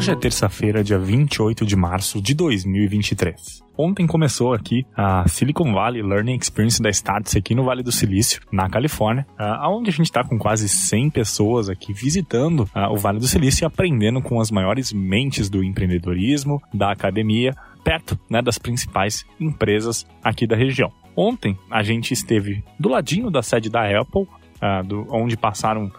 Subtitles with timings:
[0.00, 3.62] Hoje é terça-feira, dia 28 de março de 2023.
[3.76, 8.40] Ontem começou aqui a Silicon Valley Learning Experience da Startse aqui no Vale do Silício,
[8.50, 13.28] na Califórnia, aonde a gente está com quase 100 pessoas aqui visitando o Vale do
[13.28, 17.54] Silício e aprendendo com as maiores mentes do empreendedorismo, da academia,
[17.84, 20.90] perto né, das principais empresas aqui da região.
[21.14, 24.26] Ontem a gente esteve do ladinho da sede da Apple,
[24.86, 25.92] do, onde passaram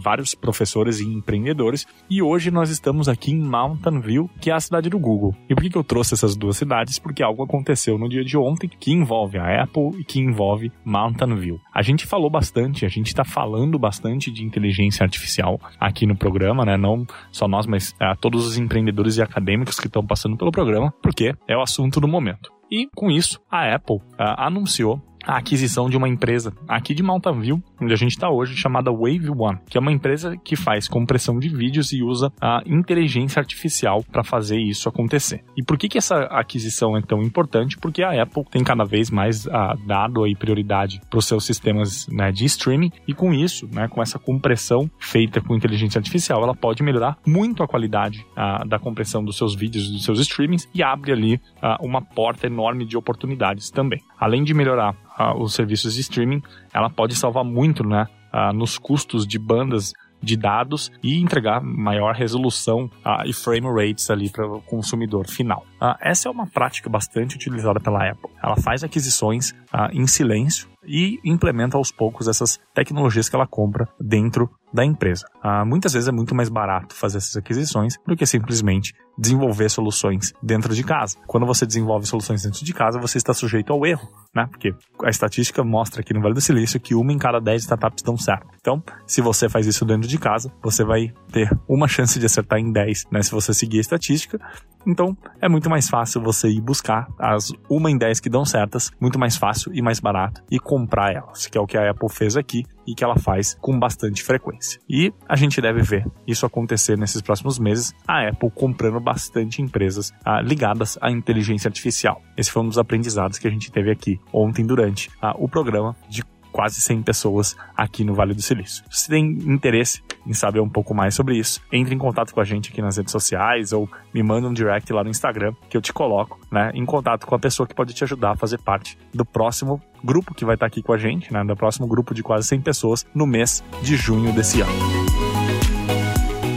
[0.00, 1.86] Vários professores e empreendedores.
[2.08, 5.34] E hoje nós estamos aqui em Mountain View, que é a cidade do Google.
[5.48, 6.98] E por que, eu trouxe essas duas cidades?
[6.98, 11.34] Porque algo aconteceu no dia de ontem que envolve a Apple e que envolve Mountain
[11.36, 11.60] View.
[11.74, 16.64] A gente falou bastante, a gente está falando bastante de inteligência artificial aqui no programa,
[16.64, 16.76] né?
[16.76, 20.92] Não só nós, mas uh, todos os empreendedores e acadêmicos que estão passando pelo programa,
[21.02, 22.50] porque é o assunto do momento.
[22.70, 27.38] E com isso, a Apple uh, anunciou a aquisição de uma empresa aqui de Mountain
[27.38, 30.88] View, onde a gente está hoje, chamada Wave One, que é uma empresa que faz
[30.88, 35.44] compressão de vídeos e usa a inteligência artificial para fazer isso acontecer.
[35.54, 37.76] E por que, que essa aquisição é tão importante?
[37.76, 42.08] Porque a Apple tem cada vez mais ah, dado aí prioridade para os seus sistemas
[42.08, 46.54] né, de streaming e com isso, né, com essa compressão feita com inteligência artificial, ela
[46.54, 50.82] pode melhorar muito a qualidade ah, da compressão dos seus vídeos, dos seus streamings e
[50.82, 54.00] abre ali ah, uma porta enorme de oportunidades também.
[54.18, 58.78] Além de melhorar uh, os serviços de streaming, ela pode salvar muito né, uh, nos
[58.78, 62.90] custos de bandas de dados e entregar maior resolução
[63.24, 65.64] e frame rates ali para o consumidor final.
[66.00, 68.28] Essa é uma prática bastante utilizada pela Apple.
[68.42, 69.54] Ela faz aquisições
[69.92, 75.24] em silêncio e implementa aos poucos essas tecnologias que ela compra dentro da empresa.
[75.64, 80.74] Muitas vezes é muito mais barato fazer essas aquisições do que simplesmente desenvolver soluções dentro
[80.74, 81.18] de casa.
[81.26, 84.46] Quando você desenvolve soluções dentro de casa, você está sujeito ao erro, né?
[84.46, 84.72] Porque
[85.04, 88.16] a estatística mostra aqui no Vale do Silício que uma em cada dez startups dão
[88.16, 88.46] certo.
[88.60, 92.58] Então, se você faz isso dentro de casa, você vai ter uma chance de acertar
[92.58, 93.22] em 10, né?
[93.22, 94.38] Se você seguir a estatística.
[94.86, 98.90] Então, é muito mais fácil você ir buscar as uma em 10 que dão certas,
[99.00, 102.08] muito mais fácil e mais barato, e comprar elas, que é o que a Apple
[102.08, 104.80] fez aqui e que ela faz com bastante frequência.
[104.88, 110.12] E a gente deve ver isso acontecer nesses próximos meses, a Apple comprando bastante empresas
[110.22, 112.20] ah, ligadas à inteligência artificial.
[112.36, 115.96] Esse foi um dos aprendizados que a gente teve aqui ontem durante ah, o programa
[116.10, 118.84] de quase 100 pessoas aqui no Vale do Silício.
[118.90, 122.44] Se tem interesse em saber um pouco mais sobre isso, entre em contato com a
[122.44, 125.80] gente aqui nas redes sociais ou me manda um direct lá no Instagram que eu
[125.80, 128.98] te coloco, né, em contato com a pessoa que pode te ajudar a fazer parte
[129.14, 132.22] do próximo grupo que vai estar aqui com a gente, né, do próximo grupo de
[132.22, 134.72] quase 100 pessoas no mês de junho desse ano.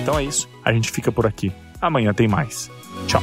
[0.02, 1.54] Então é isso, a gente fica por aqui.
[1.82, 2.70] Amanhã tem mais.
[3.08, 3.22] Tchau.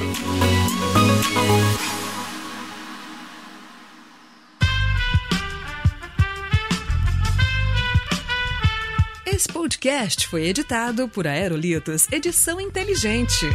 [9.24, 13.46] Esse podcast foi editado por Aerolitos Edição Inteligente.